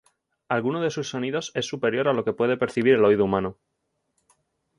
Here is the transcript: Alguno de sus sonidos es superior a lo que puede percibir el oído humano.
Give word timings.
Alguno 0.49 0.81
de 0.81 0.89
sus 0.89 1.09
sonidos 1.11 1.51
es 1.53 1.67
superior 1.67 2.07
a 2.07 2.13
lo 2.13 2.25
que 2.25 2.33
puede 2.33 2.57
percibir 2.57 2.95
el 2.95 3.05
oído 3.05 3.23
humano. 3.23 3.59